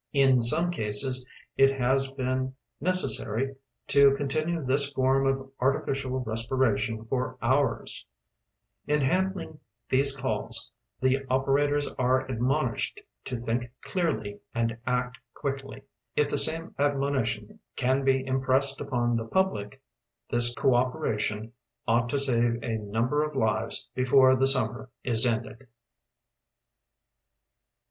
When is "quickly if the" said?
15.35-16.35